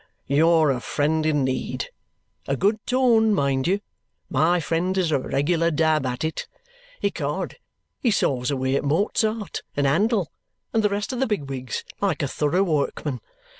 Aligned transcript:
"You're 0.25 0.71
a 0.71 0.79
friend 0.79 1.27
in 1.27 1.43
need. 1.43 1.91
A 2.47 2.55
good 2.57 2.83
tone, 2.87 3.35
mind 3.35 3.67
you! 3.67 3.81
My 4.31 4.59
friend 4.59 4.97
is 4.97 5.11
a 5.11 5.19
regular 5.19 5.69
dab 5.69 6.07
at 6.07 6.23
it. 6.23 6.47
Ecod, 7.03 7.57
he 7.99 8.09
saws 8.09 8.49
away 8.49 8.75
at 8.75 8.83
Mozart 8.83 9.61
and 9.77 9.85
Handel 9.85 10.31
and 10.73 10.83
the 10.83 10.89
rest 10.89 11.13
of 11.13 11.19
the 11.19 11.27
big 11.27 11.47
wigs 11.51 11.83
like 12.01 12.23
a 12.23 12.27
thorough 12.27 12.63
workman. 12.63 13.21